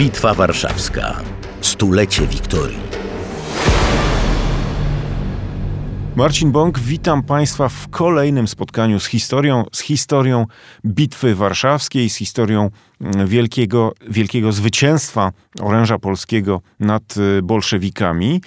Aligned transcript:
Bitwa 0.00 0.34
Warszawska. 0.34 1.20
Stulecie 1.60 2.26
Wiktorii. 2.26 2.78
Marcin 6.16 6.52
Bąk, 6.52 6.78
witam 6.78 7.22
Państwa 7.22 7.68
w 7.68 7.88
kolejnym 7.88 8.48
spotkaniu 8.48 9.00
z 9.00 9.06
historią, 9.06 9.64
z 9.72 9.80
historią 9.80 10.46
Bitwy 10.86 11.34
Warszawskiej, 11.34 12.10
z 12.10 12.16
historią 12.16 12.70
mm, 13.00 13.26
wielkiego, 13.26 13.92
wielkiego 14.08 14.52
zwycięstwa 14.52 15.32
oręża 15.60 15.98
polskiego 15.98 16.60
nad 16.78 17.16
y, 17.16 17.42
bolszewikami. 17.42 18.40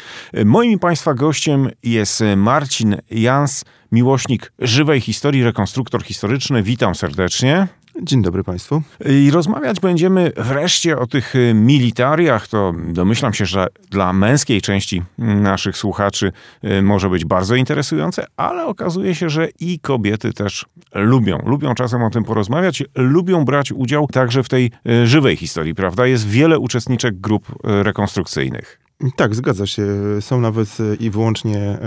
Moim 0.46 0.80
Państwa 0.80 1.14
gościem 1.14 1.70
jest 1.84 2.24
Marcin 2.38 2.98
Jans, 3.12 3.66
miłośnik 3.92 4.54
żywej 4.60 5.02
historii, 5.02 5.44
rekonstruktor 5.44 6.04
historyczny. 6.04 6.64
Witam 6.64 6.96
serdecznie. 6.96 7.68
Dzień 8.06 8.22
dobry 8.22 8.44
Państwu. 8.44 8.82
I 9.06 9.32
rozmawiać 9.32 9.80
będziemy 9.80 10.32
wreszcie 10.38 10.98
o 11.00 11.08
tych 11.08 11.36
y, 11.36 11.54
militariach. 11.54 12.48
To 12.48 12.74
domyślam 12.88 13.34
się, 13.34 13.46
że 13.46 13.68
dla 13.90 14.14
męskiej 14.14 14.62
części 14.62 15.04
naszych 15.18 15.78
słuchaczy 15.78 16.32
y, 16.64 16.82
może 16.82 17.10
być 17.10 17.26
bardzo 17.26 17.56
interesujące, 17.56 18.26
ale 18.38 18.66
okazuje 18.66 19.16
się, 19.16 19.30
że 19.30 19.48
i 19.60 19.80
kobiety 19.80 20.34
też 20.34 20.66
lubią. 20.96 21.38
Lubią 21.46 21.76
czasem 21.76 22.04
o 22.04 22.10
tym 22.10 22.24
porozmawiać, 22.24 22.84
lubią 22.96 23.46
brać 23.46 23.72
udział 23.72 24.08
także 24.08 24.44
w 24.44 24.50
tej 24.50 24.72
y, 24.90 25.08
żywej 25.08 25.36
historii, 25.36 25.76
prawda? 25.76 26.08
Jest 26.08 26.28
wiele 26.28 26.60
uczestniczek 26.60 27.20
grup 27.20 27.56
rekonstrukcyjnych. 27.64 28.80
Tak, 29.16 29.36
zgadza 29.36 29.68
się. 29.68 29.86
Są 30.20 30.42
nawet 30.42 30.78
i 31.00 31.10
wyłącznie 31.10 31.78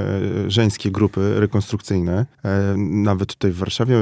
żeńskie 0.49 0.91
grupy 0.91 1.41
rekonstrukcyjne. 1.41 2.27
Nawet 2.77 3.29
tutaj 3.29 3.51
w 3.51 3.59
Warszawie 3.59 3.97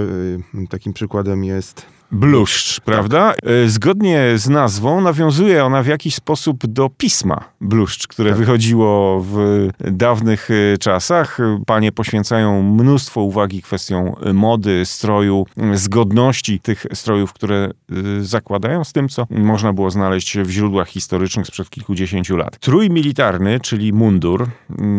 takim 0.70 0.92
przykładem 0.92 1.44
jest 1.44 1.86
Bluszcz, 2.12 2.80
prawda? 2.80 3.34
E, 3.64 3.68
zgodnie 3.68 4.32
z 4.36 4.48
nazwą 4.48 5.00
nawiązuje 5.00 5.64
ona 5.64 5.82
w 5.82 5.86
jakiś 5.86 6.14
sposób 6.14 6.66
do 6.66 6.90
pisma 6.96 7.44
Bluszcz, 7.60 8.06
które 8.06 8.30
tak. 8.30 8.38
wychodziło 8.38 9.20
w 9.20 9.68
dawnych 9.78 10.48
e, 10.50 10.78
czasach. 10.78 11.38
Panie 11.66 11.92
poświęcają 11.92 12.62
mnóstwo 12.62 13.20
uwagi 13.20 13.62
kwestiom 13.62 14.12
mody, 14.34 14.82
stroju, 14.84 15.46
zgodności 15.74 16.60
tych 16.60 16.86
strojów, 16.92 17.32
które 17.32 17.70
e, 17.90 17.94
zakładają 18.20 18.84
z 18.84 18.92
tym, 18.92 19.08
co 19.08 19.26
można 19.30 19.72
było 19.72 19.90
znaleźć 19.90 20.38
w 20.38 20.50
źródłach 20.50 20.88
historycznych 20.88 21.46
sprzed 21.46 21.70
kilkudziesięciu 21.70 22.36
lat. 22.36 22.58
Trój 22.58 22.90
militarny, 22.90 23.60
czyli 23.60 23.92
mundur, 23.92 24.46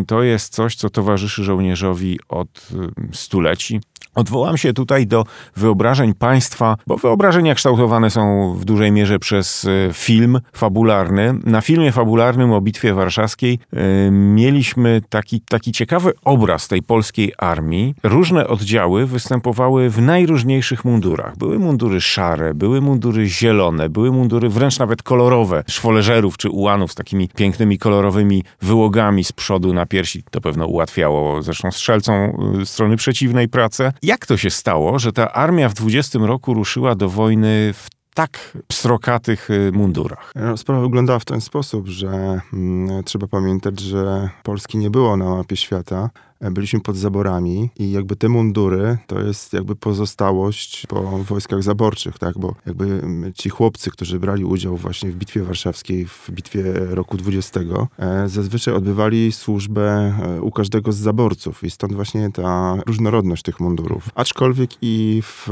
to 0.07 0.23
jest 0.23 0.53
coś, 0.53 0.75
co 0.75 0.89
towarzyszy 0.89 1.43
żołnierzowi 1.43 2.19
od 2.29 2.69
stuleci. 3.13 3.79
Odwołam 4.15 4.57
się 4.57 4.73
tutaj 4.73 5.07
do 5.07 5.23
wyobrażeń 5.55 6.13
państwa, 6.13 6.77
bo 6.87 6.94
wyobrażenia 6.97 7.55
kształtowane 7.55 8.09
są 8.09 8.53
w 8.59 8.65
dużej 8.65 8.91
mierze 8.91 9.19
przez 9.19 9.65
e, 9.65 9.93
film 9.93 10.39
fabularny. 10.53 11.33
Na 11.45 11.61
filmie 11.61 11.91
fabularnym 11.91 12.51
o 12.51 12.61
Bitwie 12.61 12.93
Warszawskiej 12.93 13.59
e, 13.73 14.11
mieliśmy 14.11 15.01
taki, 15.09 15.41
taki 15.41 15.71
ciekawy 15.71 16.13
obraz 16.23 16.67
tej 16.67 16.81
polskiej 16.81 17.33
armii. 17.37 17.95
Różne 18.03 18.47
oddziały 18.47 19.05
występowały 19.05 19.89
w 19.89 20.01
najróżniejszych 20.01 20.85
mundurach. 20.85 21.37
Były 21.37 21.59
mundury 21.59 22.01
szare, 22.01 22.53
były 22.53 22.81
mundury 22.81 23.27
zielone, 23.27 23.89
były 23.89 24.11
mundury 24.11 24.49
wręcz 24.49 24.79
nawet 24.79 25.03
kolorowe, 25.03 25.63
szwoleżerów 25.67 26.37
czy 26.37 26.49
ułanów 26.49 26.91
z 26.91 26.95
takimi 26.95 27.29
pięknymi 27.29 27.77
kolorowymi 27.77 28.43
wyłogami 28.61 29.23
z 29.23 29.31
przodu 29.31 29.73
na 29.73 29.85
piersi. 29.85 30.23
To 30.31 30.41
pewno 30.41 30.65
ułatwiało 30.65 31.41
zresztą 31.41 31.71
strzelcom 31.71 32.15
e, 32.61 32.65
strony 32.65 32.95
przeciwnej 32.97 33.49
pracę. 33.49 33.93
Jak 34.01 34.25
to 34.25 34.37
się 34.37 34.49
stało, 34.49 34.99
że 34.99 35.11
ta 35.11 35.33
armia 35.33 35.69
w 35.69 35.73
20 35.73 36.19
roku 36.19 36.53
ruszyła 36.53 36.84
do 36.93 37.09
wojny 37.09 37.73
w 37.73 37.87
tak 38.15 38.57
pstrokatych 38.67 39.49
y, 39.49 39.71
mundurach? 39.73 40.31
No, 40.35 40.57
sprawa 40.57 40.81
wyglądała 40.81 41.19
w 41.19 41.25
ten 41.25 41.41
sposób, 41.41 41.87
że 41.87 42.41
hmm, 42.51 43.03
trzeba 43.03 43.27
pamiętać, 43.27 43.79
że 43.79 44.29
Polski 44.43 44.77
nie 44.77 44.89
było 44.89 45.17
na 45.17 45.25
mapie 45.25 45.55
świata. 45.55 46.09
E, 46.39 46.51
byliśmy 46.51 46.79
pod 46.79 46.97
zaborami 46.97 47.69
i 47.79 47.91
jakby 47.91 48.15
te 48.15 48.29
mundury 48.29 48.97
to 49.07 49.21
jest 49.21 49.53
jakby 49.53 49.75
pozostałość 49.75 50.87
po 50.87 51.01
wojskach 51.17 51.63
zaborczych, 51.63 52.19
tak, 52.19 52.37
bo 52.39 52.55
jakby 52.65 53.01
ci 53.35 53.49
chłopcy, 53.49 53.91
którzy 53.91 54.19
brali 54.19 54.45
udział 54.45 54.77
właśnie 54.77 55.11
w 55.11 55.15
Bitwie 55.15 55.43
Warszawskiej, 55.43 56.05
w 56.05 56.31
Bitwie 56.31 56.63
roku 56.73 57.17
20, 57.17 57.59
e, 57.99 58.29
zazwyczaj 58.29 58.73
odbywali 58.73 59.31
służbę 59.31 60.13
e, 60.23 60.41
u 60.41 60.51
każdego 60.51 60.91
z 60.91 60.97
zaborców 60.97 61.63
i 61.63 61.71
stąd 61.71 61.93
właśnie 61.93 62.31
ta 62.31 62.75
różnorodność 62.85 63.43
tych 63.43 63.59
mundurów. 63.59 64.09
Aczkolwiek 64.15 64.69
i 64.81 65.21
w, 65.23 65.49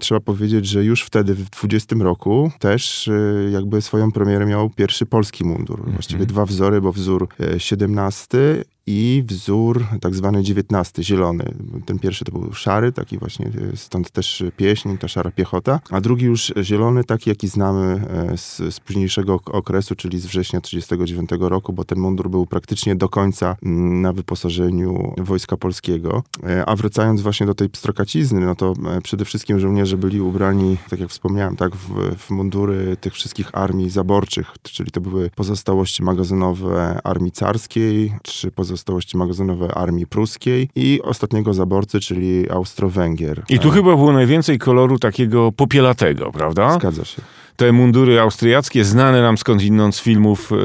trzeba 0.00 0.20
powiedzieć, 0.20 0.66
że 0.66 0.84
już 0.84 1.02
wtedy 1.02 1.34
w 1.34 1.50
20 1.50 1.96
roku 1.98 2.50
też 2.58 3.10
jakby 3.52 3.82
swoją 3.82 4.12
premierę 4.12 4.46
miał 4.46 4.70
pierwszy 4.70 5.06
polski 5.06 5.44
mundur. 5.44 5.90
Właściwie 5.92 6.20
mhm. 6.20 6.28
dwa 6.28 6.46
wzory, 6.46 6.80
bo 6.80 6.92
wzór 6.92 7.28
17 7.58 8.64
i 8.90 9.22
wzór 9.26 9.84
tak 10.00 10.14
zwany 10.14 10.38
XIX, 10.38 10.92
zielony. 11.00 11.44
Ten 11.86 11.98
pierwszy 11.98 12.24
to 12.24 12.32
był 12.32 12.52
szary, 12.52 12.92
taki 12.92 13.18
właśnie, 13.18 13.46
e, 13.46 13.76
stąd 13.76 14.10
też 14.10 14.44
pieśń, 14.56 14.96
ta 14.96 15.08
szara 15.08 15.30
piechota, 15.30 15.80
a 15.90 16.00
drugi 16.00 16.24
już 16.24 16.52
zielony, 16.62 17.04
taki 17.04 17.30
jaki 17.30 17.48
znamy 17.48 18.06
e, 18.32 18.36
z, 18.36 18.56
z 18.74 18.80
późniejszego 18.80 19.40
okresu, 19.44 19.94
czyli 19.94 20.20
z 20.20 20.26
września 20.26 20.60
1939 20.60 21.50
roku, 21.50 21.72
bo 21.72 21.84
ten 21.84 21.98
mundur 21.98 22.30
był 22.30 22.46
praktycznie 22.46 22.96
do 22.96 23.08
końca 23.08 23.56
mm, 23.62 24.02
na 24.02 24.12
wyposażeniu 24.12 25.14
Wojska 25.18 25.56
Polskiego. 25.56 26.22
E, 26.46 26.66
a 26.66 26.76
wracając 26.76 27.20
właśnie 27.20 27.46
do 27.46 27.54
tej 27.54 27.68
pstrokacizny, 27.68 28.40
no 28.40 28.54
to 28.54 28.74
przede 29.02 29.24
wszystkim 29.24 29.60
żołnierze 29.60 29.96
byli 29.96 30.20
ubrani, 30.20 30.76
tak 30.90 31.00
jak 31.00 31.10
wspomniałem, 31.10 31.56
tak, 31.56 31.76
w, 31.76 32.16
w 32.16 32.30
mundury 32.30 32.96
tych 33.00 33.14
wszystkich 33.14 33.50
armii 33.52 33.90
zaborczych, 33.90 34.54
czyli 34.62 34.90
to 34.90 35.00
były 35.00 35.30
pozostałości 35.30 36.02
magazynowe 36.02 37.00
armii 37.04 37.32
carskiej, 37.32 38.12
czy 38.22 38.50
pozostałości 38.50 38.79
pozostałości 38.80 39.16
magazynowe 39.16 39.74
armii 39.74 40.06
pruskiej 40.06 40.68
i 40.74 41.00
ostatniego 41.02 41.54
zaborcy, 41.54 42.00
czyli 42.00 42.50
Austro-Węgier. 42.50 43.42
I 43.48 43.58
tu 43.58 43.68
e... 43.68 43.70
chyba 43.70 43.96
było 43.96 44.12
najwięcej 44.12 44.58
koloru 44.58 44.98
takiego 44.98 45.52
popielatego, 45.52 46.32
prawda? 46.32 46.74
Zgadza 46.74 47.04
się 47.04 47.22
te 47.56 47.72
mundury 47.72 48.20
austriackie, 48.20 48.84
znane 48.84 49.22
nam 49.22 49.38
skądinąd 49.38 49.96
z 49.96 50.00
filmów 50.00 50.52
e, 50.52 50.56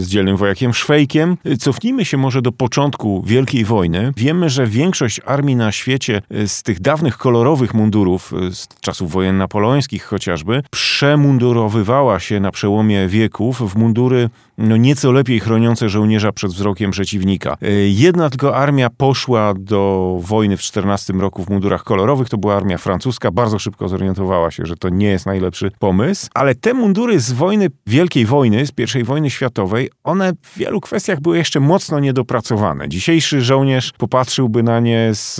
z 0.00 0.08
dzielnym 0.08 0.36
wojakiem 0.36 0.74
Szwejkiem. 0.74 1.36
Cofnijmy 1.58 2.04
się 2.04 2.16
może 2.16 2.42
do 2.42 2.52
początku 2.52 3.22
Wielkiej 3.26 3.64
Wojny. 3.64 4.12
Wiemy, 4.16 4.50
że 4.50 4.66
większość 4.66 5.20
armii 5.26 5.56
na 5.56 5.72
świecie 5.72 6.22
e, 6.30 6.48
z 6.48 6.62
tych 6.62 6.80
dawnych 6.80 7.18
kolorowych 7.18 7.74
mundurów, 7.74 8.32
e, 8.48 8.54
z 8.54 8.68
czasów 8.80 9.12
wojen 9.12 9.38
napoleońskich 9.38 10.04
chociażby, 10.04 10.62
przemundurowywała 10.70 12.20
się 12.20 12.40
na 12.40 12.50
przełomie 12.50 13.08
wieków 13.08 13.72
w 13.72 13.76
mundury 13.76 14.30
no, 14.58 14.76
nieco 14.76 15.12
lepiej 15.12 15.40
chroniące 15.40 15.88
żołnierza 15.88 16.32
przed 16.32 16.52
wzrokiem 16.52 16.90
przeciwnika. 16.90 17.56
Jedna 17.88 18.30
tylko 18.30 18.56
armia 18.56 18.90
poszła 18.90 19.54
do 19.56 20.16
wojny 20.20 20.56
w 20.56 20.60
14 20.60 21.12
roku 21.12 21.44
w 21.44 21.50
mundurach 21.50 21.84
kolorowych, 21.84 22.28
to 22.28 22.38
była 22.38 22.56
armia 22.56 22.78
francuska, 22.78 23.30
bardzo 23.30 23.58
szybko 23.58 23.88
zorientowała 23.88 24.50
się, 24.50 24.66
że 24.66 24.76
to 24.76 24.88
nie 24.88 25.06
jest 25.06 25.26
najlepszy 25.26 25.70
pomysł, 25.78 26.28
ale 26.34 26.54
te 26.54 26.74
mundury 26.74 27.20
z 27.20 27.32
wojny, 27.32 27.66
Wielkiej 27.86 28.26
Wojny, 28.26 28.66
z 28.66 28.72
I 29.00 29.04
wojny 29.04 29.30
światowej, 29.30 29.90
one 30.04 30.32
w 30.42 30.58
wielu 30.58 30.80
kwestiach 30.80 31.20
były 31.20 31.38
jeszcze 31.38 31.60
mocno 31.60 32.00
niedopracowane. 32.00 32.88
Dzisiejszy 32.88 33.42
żołnierz 33.42 33.92
popatrzyłby 33.98 34.62
na 34.62 34.80
nie 34.80 35.10
z, 35.12 35.36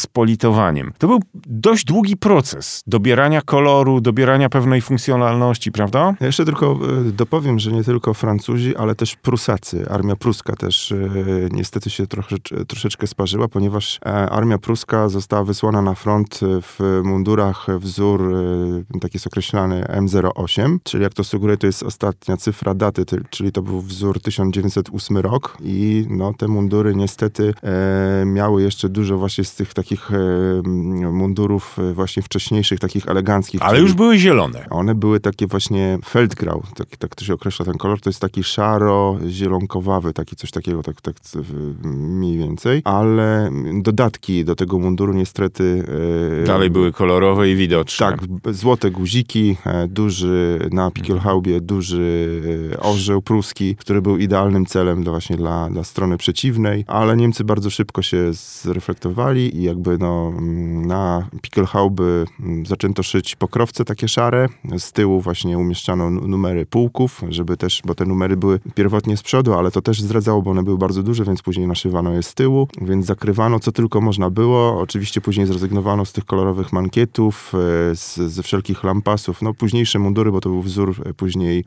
z 0.00 0.06
politowaniem. 0.06 0.92
To 0.98 1.06
był 1.06 1.20
dość 1.46 1.84
długi 1.84 2.16
proces 2.16 2.82
dobierania 2.86 3.42
koloru, 3.42 4.00
dobierania 4.00 4.48
pewnej 4.48 4.80
funkcjonalności, 4.80 5.72
prawda? 5.72 6.14
Ja 6.20 6.26
jeszcze 6.26 6.44
tylko 6.44 6.78
e, 7.08 7.12
dopowiem, 7.12 7.58
że 7.58 7.72
nie 7.72 7.84
tylko 7.84 8.14
Francuzi, 8.14 8.76
ale 8.76 8.94
też 8.94 9.16
Prusacy. 9.16 9.86
Armia 9.90 10.16
pruska 10.16 10.56
też 10.56 10.92
e, 10.92 10.96
niestety 11.50 11.90
się 11.90 12.06
trochę, 12.06 12.36
troszeczkę 12.68 13.06
sparzyła, 13.06 13.48
ponieważ 13.48 13.98
e, 14.06 14.08
armia 14.08 14.58
pruska 14.58 15.08
została 15.08 15.44
wysłana 15.44 15.82
na 15.82 15.94
front 15.94 16.40
w 16.42 17.00
mundurach 17.04 17.66
wzór, 17.78 18.34
tak 19.00 19.14
jest 19.14 19.26
określany, 19.26 19.84
M08 19.88 20.31
8, 20.34 20.80
czyli 20.84 21.02
jak 21.02 21.14
to 21.14 21.24
sugeruje, 21.24 21.56
to 21.56 21.66
jest 21.66 21.82
ostatnia 21.82 22.36
cyfra 22.36 22.74
daty, 22.74 23.04
czyli 23.30 23.52
to 23.52 23.62
był 23.62 23.80
wzór 23.80 24.20
1908 24.20 25.16
rok 25.16 25.56
i 25.60 26.06
no, 26.10 26.34
te 26.34 26.48
mundury 26.48 26.94
niestety 26.94 27.54
e, 27.62 28.24
miały 28.26 28.62
jeszcze 28.62 28.88
dużo 28.88 29.18
właśnie 29.18 29.44
z 29.44 29.54
tych 29.54 29.74
takich 29.74 30.10
e, 30.12 30.16
mundurów 31.12 31.78
e, 31.78 31.92
właśnie 31.92 32.22
wcześniejszych, 32.22 32.80
takich 32.80 33.08
eleganckich. 33.08 33.62
Ale 33.62 33.80
już 33.80 33.92
były 33.92 34.18
zielone. 34.18 34.66
One 34.70 34.94
były 34.94 35.20
takie 35.20 35.46
właśnie 35.46 35.98
feldgrau, 36.04 36.62
tak, 36.74 36.96
tak 36.96 37.14
to 37.14 37.24
się 37.24 37.34
określa 37.34 37.64
ten 37.64 37.74
kolor, 37.74 38.00
to 38.00 38.10
jest 38.10 38.20
taki 38.20 38.44
szaro-zielonkowawy, 38.44 40.12
taki 40.12 40.36
coś 40.36 40.50
takiego, 40.50 40.82
tak, 40.82 41.00
tak 41.00 41.16
mniej 41.84 42.38
więcej, 42.38 42.82
ale 42.84 43.50
dodatki 43.82 44.44
do 44.44 44.54
tego 44.54 44.78
munduru 44.78 45.12
niestety... 45.12 45.84
E, 46.42 46.46
Dalej 46.46 46.70
były 46.70 46.92
kolorowe 46.92 47.50
i 47.50 47.56
widoczne. 47.56 48.06
Tak, 48.06 48.20
złote 48.54 48.90
guziki, 48.90 49.56
e, 49.66 49.88
duży 49.88 50.21
duży, 50.22 50.68
na 50.72 50.90
Pickelhaubie 50.90 51.60
duży 51.60 52.40
e, 52.72 52.80
orzeł 52.80 53.22
pruski, 53.22 53.76
który 53.76 54.02
był 54.02 54.16
idealnym 54.16 54.66
celem 54.66 55.02
dla, 55.02 55.12
właśnie 55.12 55.36
dla, 55.36 55.70
dla 55.70 55.84
strony 55.84 56.18
przeciwnej, 56.18 56.84
ale 56.86 57.16
Niemcy 57.16 57.44
bardzo 57.44 57.70
szybko 57.70 58.02
się 58.02 58.32
zreflektowali 58.32 59.56
i 59.56 59.62
jakby 59.62 59.98
no, 59.98 60.32
mm, 60.38 60.86
na 60.86 61.28
Pickelhauby 61.42 62.24
mm, 62.40 62.66
zaczęto 62.66 63.02
szyć 63.02 63.36
pokrowce 63.36 63.84
takie 63.84 64.08
szare, 64.08 64.48
z 64.78 64.92
tyłu 64.92 65.20
właśnie 65.20 65.58
umieszczano 65.58 66.10
numery 66.10 66.66
pułków, 66.66 67.22
żeby 67.28 67.56
też, 67.56 67.82
bo 67.84 67.94
te 67.94 68.04
numery 68.04 68.36
były 68.36 68.60
pierwotnie 68.74 69.16
z 69.16 69.22
przodu, 69.22 69.54
ale 69.54 69.70
to 69.70 69.82
też 69.82 70.02
zdradzało, 70.02 70.42
bo 70.42 70.50
one 70.50 70.62
były 70.62 70.78
bardzo 70.78 71.02
duże, 71.02 71.24
więc 71.24 71.42
później 71.42 71.66
naszywano 71.66 72.12
je 72.12 72.22
z 72.22 72.34
tyłu, 72.34 72.68
więc 72.82 73.06
zakrywano 73.06 73.60
co 73.60 73.72
tylko 73.72 74.00
można 74.00 74.30
było. 74.30 74.80
Oczywiście 74.80 75.20
później 75.20 75.46
zrezygnowano 75.46 76.04
z 76.04 76.12
tych 76.12 76.24
kolorowych 76.24 76.72
mankietów, 76.72 77.52
e, 77.54 77.96
z, 77.96 78.14
ze 78.16 78.42
wszelkich 78.42 78.84
lampasów. 78.84 79.42
No 79.42 79.54
późniejsze 79.54 79.98
mundury, 80.12 80.32
bo 80.32 80.40
to 80.40 80.48
był 80.48 80.62
wzór 80.62 80.94
e, 81.06 81.14
później 81.14 81.64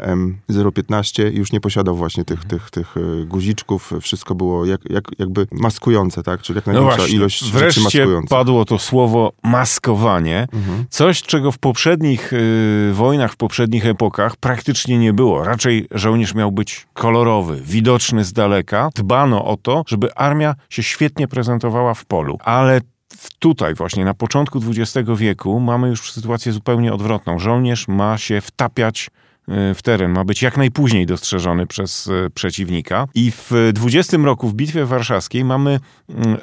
M015, 0.50 1.33
już 1.33 1.51
nie 1.51 1.59
posiadał 1.62 1.95
właśnie 1.95 2.25
tych, 2.25 2.45
tych, 2.45 2.69
tych 2.71 2.95
e, 2.97 3.25
guziczków. 3.25 3.92
Wszystko 4.01 4.36
było 4.36 4.65
jak, 4.65 4.81
jak, 4.89 5.03
jakby 5.19 5.47
maskujące, 5.51 6.24
tak? 6.24 6.42
Czyli 6.42 6.57
jak 6.57 6.68
No 6.68 6.74
największa 6.74 6.97
właśnie, 6.97 7.15
ilość 7.15 7.39
rzeczy 7.39 7.57
wreszcie 7.57 7.81
maskujących. 7.81 8.30
padło 8.30 8.65
to 8.65 8.80
słowo 8.80 9.31
maskowanie. 9.44 10.47
Mhm. 10.53 10.86
Coś, 10.89 11.21
czego 11.21 11.51
w 11.51 11.57
poprzednich 11.57 12.33
y, 12.33 12.92
wojnach, 12.94 13.31
w 13.33 13.38
poprzednich 13.38 13.86
epokach 13.86 14.36
praktycznie 14.38 14.97
nie 14.97 15.13
było. 15.13 15.44
Raczej 15.44 15.88
żołnierz 15.92 16.36
miał 16.36 16.51
być 16.51 16.88
kolorowy, 16.94 17.62
widoczny 17.63 18.24
z 18.25 18.33
daleka. 18.33 18.89
Dbano 18.95 19.45
o 19.45 19.57
to, 19.57 19.83
żeby 19.88 20.15
armia 20.15 20.56
się 20.69 20.83
świetnie 20.83 21.27
prezentowała 21.27 21.94
w 21.94 22.06
polu. 22.06 22.38
Ale 22.44 22.81
tutaj 23.40 23.74
właśnie 23.74 24.06
na 24.06 24.13
początku 24.13 24.60
XX 24.68 25.10
wieku 25.16 25.60
mamy 25.60 25.88
już 25.88 26.12
sytuację 26.12 26.52
zupełnie 26.52 26.94
odwrotną. 26.94 27.40
Żołnierz 27.40 27.88
ma 27.88 28.18
się 28.18 28.42
wtapiać 28.42 29.10
w 29.47 29.80
teren, 29.83 30.12
ma 30.12 30.24
być 30.25 30.42
jak 30.42 30.57
najpóźniej 30.57 31.06
dostrzeżony 31.06 31.68
przez 31.68 32.07
y, 32.07 32.30
przeciwnika. 32.33 33.07
I 33.15 33.31
w 33.31 33.51
20 33.74 34.18
roku 34.18 34.47
w 34.50 34.53
Bitwie 34.53 34.86
Warszawskiej 34.86 35.45
mamy 35.45 35.80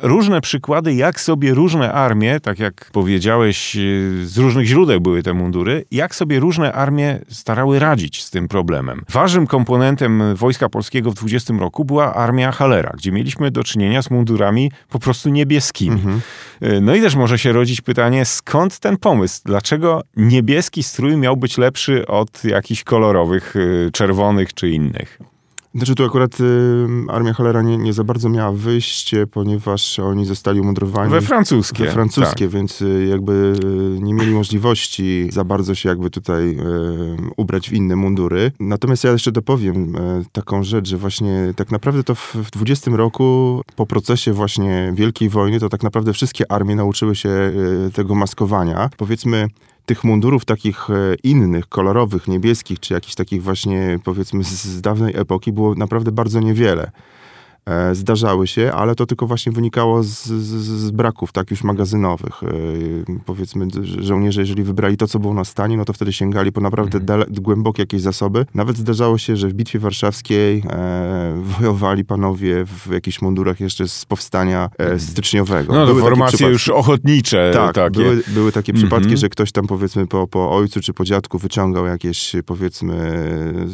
różne 0.02 0.40
przykłady, 0.40 0.94
jak 0.94 1.20
sobie 1.20 1.54
różne 1.54 1.92
armie, 1.92 2.40
tak 2.40 2.58
jak 2.58 2.90
powiedziałeś, 2.92 3.76
y, 3.76 4.26
z 4.26 4.38
różnych 4.38 4.66
źródeł 4.66 5.00
były 5.00 5.22
te 5.22 5.34
mundury, 5.34 5.84
jak 5.90 6.14
sobie 6.14 6.40
różne 6.40 6.72
armie 6.72 7.18
starały 7.28 7.78
radzić 7.78 8.22
z 8.24 8.30
tym 8.30 8.48
problemem. 8.48 9.02
Ważnym 9.08 9.46
komponentem 9.46 10.22
Wojska 10.34 10.68
Polskiego 10.68 11.10
w 11.10 11.14
20 11.14 11.54
roku 11.54 11.84
była 11.84 12.14
armia 12.14 12.52
Hallera, 12.52 12.92
gdzie 12.96 13.12
mieliśmy 13.12 13.50
do 13.50 13.64
czynienia 13.64 14.02
z 14.02 14.10
mundurami 14.10 14.72
po 14.88 14.98
prostu 14.98 15.28
niebieskimi. 15.28 16.00
Y, 16.62 16.80
No 16.80 16.94
i 16.94 17.00
też 17.00 17.14
może 17.16 17.38
się 17.38 17.52
rodzić 17.52 17.80
pytanie, 17.80 18.24
skąd 18.24 18.78
ten 18.78 18.96
pomysł? 18.96 19.40
Dlaczego 19.44 20.02
niebieski 20.16 20.82
strój 20.82 21.16
miał 21.16 21.36
być 21.36 21.58
lepszy 21.58 22.06
od 22.06 22.44
jakichś 22.44 22.84
kolorowych, 22.92 23.56
y, 23.56 23.90
czerwonych 23.92 24.54
czy 24.54 24.70
innych? 24.70 25.18
Znaczy 25.74 25.94
tu 25.94 26.04
akurat 26.04 26.40
y, 26.40 26.44
armia 27.08 27.32
cholera 27.32 27.62
nie, 27.62 27.78
nie 27.78 27.92
za 27.92 28.04
bardzo 28.04 28.28
miała 28.28 28.52
wyjście, 28.52 29.26
ponieważ 29.26 29.98
oni 29.98 30.26
zostali 30.26 30.60
umundurowani 30.60 31.10
We 31.10 31.20
francuskie. 31.20 31.84
we 31.84 31.90
francuskie, 31.90 32.44
tak. 32.44 32.54
więc 32.54 32.82
y, 32.82 33.06
jakby 33.10 33.52
y, 33.96 34.02
nie 34.02 34.14
mieli 34.14 34.32
możliwości 34.32 35.28
za 35.30 35.44
bardzo 35.44 35.74
się 35.74 35.88
jakby 35.88 36.10
tutaj 36.10 36.50
y, 36.50 36.56
ubrać 37.36 37.70
w 37.70 37.72
inne 37.72 37.96
mundury. 37.96 38.52
Natomiast 38.60 39.04
ja 39.04 39.12
jeszcze 39.12 39.32
dopowiem 39.32 39.94
taką 40.32 40.62
rzecz, 40.62 40.88
że 40.88 40.96
właśnie 40.96 41.52
tak 41.56 41.70
naprawdę 41.70 42.04
to 42.04 42.14
w, 42.14 42.34
w 42.34 42.50
20 42.50 42.90
roku 42.90 43.60
po 43.76 43.86
procesie 43.86 44.32
właśnie 44.32 44.92
Wielkiej 44.94 45.28
Wojny 45.28 45.60
to 45.60 45.68
tak 45.68 45.82
naprawdę 45.82 46.12
wszystkie 46.12 46.52
armie 46.52 46.76
nauczyły 46.76 47.16
się 47.16 47.52
tego 47.94 48.14
maskowania. 48.14 48.90
Powiedzmy 48.96 49.48
tych 49.86 50.04
mundurów 50.04 50.44
takich 50.44 50.90
e, 50.90 51.14
innych, 51.22 51.68
kolorowych, 51.68 52.28
niebieskich, 52.28 52.80
czy 52.80 52.94
jakichś 52.94 53.14
takich 53.14 53.42
właśnie, 53.42 53.98
powiedzmy, 54.04 54.44
z, 54.44 54.48
z 54.48 54.80
dawnej 54.80 55.16
epoki 55.16 55.52
było 55.52 55.74
naprawdę 55.74 56.12
bardzo 56.12 56.40
niewiele. 56.40 56.90
E, 57.66 57.94
Zdarzały 57.94 58.46
się, 58.46 58.72
ale 58.72 58.94
to 58.94 59.06
tylko 59.06 59.26
właśnie 59.26 59.52
wynikało 59.52 60.02
z, 60.02 60.24
z, 60.24 60.46
z 60.64 60.90
braków, 60.90 61.32
tak, 61.32 61.50
już 61.50 61.64
magazynowych. 61.64 62.42
E, 62.42 62.48
Powiedzmy, 63.26 63.66
żołnierze, 63.82 64.40
jeżeli 64.40 64.62
wybrali 64.64 64.96
to, 64.96 65.06
co 65.06 65.18
było 65.18 65.34
na 65.34 65.44
stanie, 65.44 65.76
no 65.76 65.84
to 65.84 65.92
wtedy 65.92 66.12
sięgali 66.12 66.52
po 66.52 66.60
naprawdę 66.60 67.00
dale, 67.00 67.26
głębokie 67.30 67.82
jakieś 67.82 68.00
zasoby. 68.00 68.46
Nawet 68.54 68.76
zdarzało 68.78 69.18
się, 69.18 69.36
że 69.36 69.48
w 69.48 69.54
Bitwie 69.54 69.78
Warszawskiej 69.78 70.62
e, 70.70 71.42
wojowali 71.42 72.04
panowie 72.04 72.64
w 72.64 72.92
jakichś 72.92 73.22
mundurach 73.22 73.60
jeszcze 73.60 73.88
z 73.88 74.04
powstania 74.04 74.70
e, 74.78 74.98
styczniowego. 74.98 75.72
No 75.74 75.86
Były 75.86 76.00
formacje 76.02 76.36
przypadki. 76.36 76.52
już 76.52 76.68
ochotnicze 76.68 77.50
Tak, 77.54 77.74
takie. 77.74 78.00
były, 78.00 78.22
były 78.28 78.52
takie 78.52 78.72
przypadki, 78.72 79.04
Mhm. 79.04 79.16
że 79.16 79.28
ktoś 79.28 79.52
tam 79.52 79.66
powiedzmy 79.66 80.06
po, 80.06 80.26
po 80.26 80.50
ojcu 80.56 80.80
czy 80.80 80.94
po 80.94 81.04
dziadku 81.04 81.38
wyciągał 81.38 81.86
jakieś 81.86 82.32
powiedzmy 82.46 83.12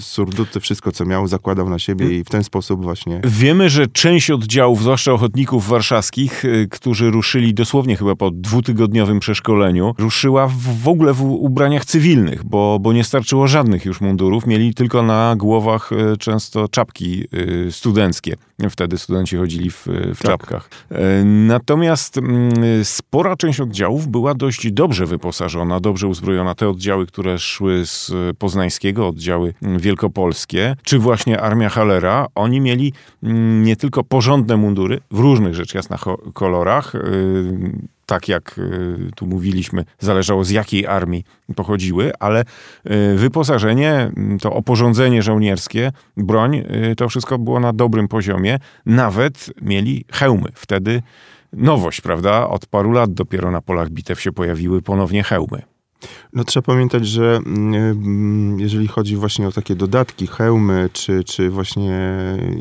surduty, 0.01 0.61
wszystko 0.61 0.93
co 0.93 1.05
miał, 1.05 1.27
zakładał 1.27 1.71
na 1.71 1.79
siebie 1.79 2.19
i 2.19 2.25
w 2.25 2.29
ten 2.29 2.45
sposób 2.45 2.83
właśnie... 2.83 3.21
Wiemy, 3.25 3.71
że 3.71 3.78
część 3.87 4.31
oddziałów, 4.31 4.83
zwłaszcza 4.83 5.13
ochotników 5.13 5.69
warszawskich, 5.69 6.45
y, 6.45 6.69
którzy 6.71 7.11
ruszyli 7.11 7.55
dosłownie 7.55 7.97
chyba 7.97 8.17
po 8.17 8.31
dwutygodniowym 8.31 9.21
przeszkoleniu, 9.21 9.95
ruszyła 9.99 10.47
w, 10.49 10.83
w 10.83 10.89
ogóle 10.89 11.13
w 11.13 11.23
ubraniach 11.23 11.85
cywilnych, 11.85 12.45
bo, 12.45 12.79
bo 12.81 12.93
nie 12.93 13.05
starczyło 13.05 13.47
żadnych 13.49 13.85
już 13.85 14.01
mundurów. 14.01 14.47
Mieli 14.47 14.75
tylko 14.75 15.03
na 15.03 15.35
głowach 15.37 15.91
y, 15.93 16.17
często 16.17 16.69
czapki 16.69 17.25
y, 17.35 17.73
studenckie. 17.73 18.37
Wtedy 18.71 18.99
studenci 18.99 19.37
chodzili 19.37 19.71
w, 19.71 19.87
w 20.15 20.19
Tak. 20.23 20.31
czapkach. 20.31 20.71
Natomiast 21.25 22.19
mm, 22.19 22.51
spora 22.85 23.37
część 23.37 23.61
oddziałów 23.61 24.09
była 24.09 24.35
dość 24.35 24.73
dobrze 24.73 25.07
wyposażona, 25.07 25.81
dobrze 25.81 26.07
uzbrojona. 26.07 26.55
Te 26.55 26.69
oddziały, 26.69 27.07
które 27.07 27.39
szły 27.39 27.87
z 27.87 28.13
poznańskiego, 28.39 29.09
oddziały 29.09 29.55
mm, 29.63 29.79
wielkopolskie, 29.79 30.77
czy 30.83 30.99
właśnie 30.99 31.41
Armia 31.41 31.69
Hallera, 31.69 32.27
oni 32.35 32.61
mieli 32.61 32.93
mm, 33.23 33.68
nie 33.69 33.77
tylko 33.77 34.05
porządne 34.05 34.57
mundury 34.57 35.01
w 35.11 35.19
różnych 35.19 35.55
rzecz 35.55 35.75
jasna 35.75 35.99
kolorach, 36.35 36.95
yy, 36.95 37.73
tak 38.07 38.29
jak 38.29 38.55
yy, 38.57 39.11
tu 39.17 39.27
mówiliśmy, 39.27 39.85
zależało 39.99 40.45
z 40.45 40.51
jakiej 40.51 40.87
armii 40.87 41.25
pochodziły, 41.57 42.13
ale 42.19 42.45
yy, 42.85 43.15
wyposażenie, 43.17 43.93
mm, 43.93 44.39
to 44.39 44.53
oporządzenie 44.53 45.23
żołnierskie, 45.23 45.93
broń, 46.17 46.63
to 46.97 47.09
wszystko 47.09 47.39
było 47.39 47.61
na 47.61 47.73
dobrym 47.73 48.09
poziomie. 48.09 48.59
Nawet 48.87 49.51
mieli 49.63 50.05
hełmy. 50.13 50.49
Wtedy 50.55 51.03
nowość, 51.53 52.01
prawda? 52.01 52.49
Od 52.49 52.67
paru 52.67 52.93
lat 52.93 53.15
dopiero 53.15 53.51
na 53.51 53.61
polach 53.61 53.91
bitew 53.91 54.21
się 54.21 54.33
pojawiły 54.33 54.83
ponownie 54.83 55.23
hełmy. 55.23 55.63
No 56.33 56.45
trzeba 56.45 56.67
pamiętać, 56.67 57.07
że 57.07 57.37
mm, 57.47 57.75
mm, 57.75 58.61
jeżeli 58.61 58.89
chodzi 58.89 59.17
właśnie 59.17 59.49
o 59.49 59.53
takie 59.53 59.75
dodatki, 59.75 60.27
hełmy, 60.27 60.91
czy, 60.93 61.25
czy 61.25 61.51
właśnie 61.51 62.01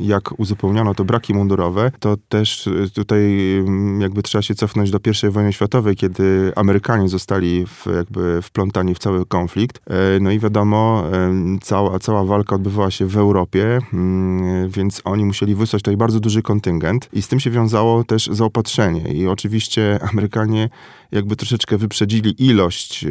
jak 0.01 0.39
uzupełniano 0.39 0.95
to 0.95 1.05
braki 1.05 1.33
mundurowe, 1.33 1.91
to 1.99 2.17
też 2.29 2.67
y, 2.67 2.89
tutaj 2.93 3.21
mm, 3.57 4.01
jakby 4.01 4.23
trzeba 4.23 4.41
się 4.41 4.55
cofnąć 4.55 4.91
do 4.91 4.99
I 5.27 5.29
wojny 5.29 5.53
światowej, 5.53 5.95
kiedy 5.95 6.51
Amerykanie 6.55 7.09
zostali 7.09 7.65
w, 7.65 7.85
jakby 7.95 8.41
wplątani 8.41 8.95
w 8.95 8.99
cały 8.99 9.25
konflikt. 9.25 9.81
E, 9.87 10.19
No 10.19 10.31
i 10.31 10.39
wiadomo, 10.39 11.03
cała, 11.61 11.99
cała 11.99 12.23
walka 12.23 12.55
odbywała 12.55 12.91
się 12.91 13.05
w 13.05 13.17
Europie, 13.17 13.79
więc 14.67 15.01
oni 15.05 15.25
musieli 15.25 15.55
wysłać 15.55 15.81
tutaj 15.81 15.97
bardzo 15.97 16.19
duży 16.19 16.41
kontyngent 16.41 17.09
i 17.13 17.21
z 17.21 17.27
tym 17.27 17.39
się 17.39 17.51
wiązało 17.51 18.03
też 18.03 18.27
zaopatrzenie. 18.31 19.01
I 19.01 19.27
oczywiście 19.27 19.99
Amerykanie 20.11 20.69
jakby 21.11 21.35
troszeczkę 21.35 21.77
wyprzedzili 21.77 22.47
ilość 22.47 23.05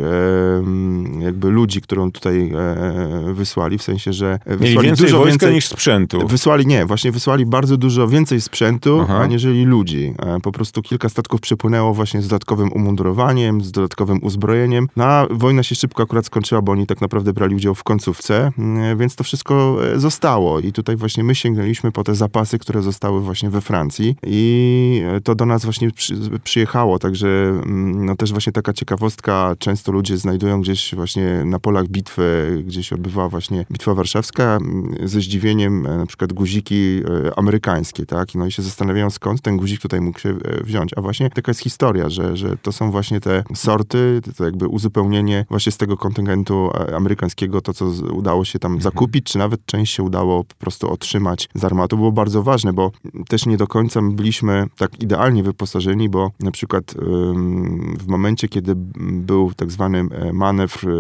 jakby 1.21 1.51
ludzi, 1.51 1.81
którą 1.81 2.13
tutaj 2.13 2.53
e, 2.55 3.35
wysłali, 3.35 3.79
w 3.79 3.83
sensie, 3.83 4.13
że 4.13 4.39
Mieli 4.47 4.59
wysłali 4.59 4.87
więcej 4.89 5.07
dużo 5.07 5.19
wojska 5.19 5.31
więcej 5.31 5.55
niż 5.55 5.67
sprzętu. 5.67 6.29
Wysłali, 6.29 6.67
nie, 6.67 6.87
właśnie 6.87 7.13
wysłali 7.13 7.47
bardzo 7.47 7.77
dużo 7.77 8.09
więcej 8.09 8.41
sprzętu, 8.41 9.01
Aha. 9.03 9.19
aniżeli 9.19 9.65
ludzi. 9.65 10.15
E, 10.19 10.41
Po 10.41 10.53
prostu 10.53 10.83
kilka 10.83 11.09
statków 11.09 11.41
przypłynęło 11.41 11.95
właśnie 11.95 12.23
z 12.23 12.29
dodatkowym 12.29 12.73
umundurowaniem, 12.73 13.61
z 13.61 13.73
dodatkowym 13.73 14.19
uzbrojeniem. 14.23 14.89
No 14.97 15.05
a 15.05 15.27
wojna 15.31 15.63
się 15.63 15.75
szybko 15.75 16.03
akurat 16.03 16.27
skończyła, 16.27 16.63
bo 16.63 16.73
oni 16.73 16.87
tak 16.87 17.01
naprawdę 17.01 17.33
brali 17.33 17.55
udział 17.55 17.75
w 17.75 17.85
końcówce, 17.85 18.53
więc 18.97 19.17
to 19.17 19.25
wszystko 19.25 19.79
e, 19.95 20.01
zostało. 20.01 20.61
I 20.61 20.73
tutaj 20.73 20.97
właśnie 20.97 21.25
my 21.25 21.35
sięgnęliśmy 21.35 21.93
po 21.93 22.05
te 22.05 22.15
zapasy, 22.15 22.59
które 22.59 22.83
zostały 22.83 23.21
właśnie 23.21 23.51
we 23.51 23.61
Francji 23.61 24.17
i 24.27 25.03
to 25.25 25.35
do 25.35 25.47
nas 25.47 25.65
właśnie 25.65 25.91
przy, 25.91 26.15
przyjechało, 26.45 26.99
także 26.99 27.61
no 27.95 28.17
też 28.17 28.31
właśnie 28.33 28.53
taka 28.53 28.73
ciekawostka, 28.73 29.55
często 29.59 29.93
ludzie 29.93 30.06
znajdują 30.15 30.61
gdzieś 30.61 30.95
właśnie 30.95 31.45
na 31.45 31.59
polach 31.59 31.89
bitwy, 31.89 32.63
gdzie 32.67 32.83
się 32.83 32.95
odbywała 32.95 33.29
właśnie 33.29 33.67
Bitwa 33.73 33.95
Warszawska, 33.95 34.57
mm, 34.57 35.09
ze 35.09 35.21
zdziwieniem 35.21 35.87
e, 35.87 35.99
na 35.99 36.07
przykład 36.07 36.33
guziki 36.33 37.03
e, 37.27 37.39
amerykańskie, 37.39 38.07
tak? 38.07 38.35
No 38.35 38.47
i 38.47 38.53
się 38.53 38.63
zastanawiają 38.63 39.11
skąd 39.11 39.43
ten 39.43 39.57
guzik 39.57 39.81
tutaj 39.81 40.01
mógł 40.01 40.19
się 40.19 40.29
e, 40.29 40.65
wziąć. 40.65 40.91
A 40.97 41.01
właśnie 41.01 41.31
taka 41.31 41.51
jest 41.51 41.61
historia, 41.61 42.11
że, 42.11 42.37
że 42.37 42.57
to 42.57 42.73
są 42.73 42.91
właśnie 42.91 43.21
te 43.21 43.45
sorty, 43.55 44.21
to 44.37 44.45
jakby 44.45 44.69
uzupełnienie 44.69 45.45
właśnie 45.49 45.73
z 45.73 45.77
tego 45.77 45.97
kontyngentu 45.97 46.71
amerykańskiego, 46.97 47.61
to 47.61 47.75
co 47.75 47.87
udało 48.13 48.45
się 48.45 48.59
tam 48.59 48.81
zakupić, 48.81 49.27
czy 49.27 49.39
nawet 49.39 49.67
część 49.67 49.95
się 49.95 50.03
udało 50.03 50.45
po 50.45 50.55
prostu 50.55 50.91
otrzymać 50.91 51.49
z 51.55 51.65
armatu. 51.65 51.89
To 51.89 51.97
było 51.97 52.13
bardzo 52.13 52.43
ważne, 52.43 52.73
bo 52.73 52.91
też 53.29 53.47
nie 53.47 53.57
do 53.57 53.67
końca 53.67 54.01
byliśmy 54.03 54.67
tak 54.79 55.03
idealnie 55.03 55.43
wyposażeni, 55.43 56.09
bo 56.09 56.31
na 56.41 56.51
przykład 56.51 56.95
w 57.99 58.07
momencie, 58.07 58.49
kiedy 58.49 58.73
był 59.27 59.53
tak 59.57 59.71
zwany 59.71 59.96
zwany 60.05 60.29
e, 60.29 60.33
manewr 60.33 60.89
e, 60.89 60.93